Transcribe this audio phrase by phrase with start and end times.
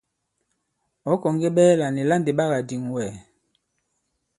[1.11, 3.09] Ɔ̌ kɔ̀ŋge ɓɛɛlà nì la ndì ɓa kà-dìŋ wɛ̀?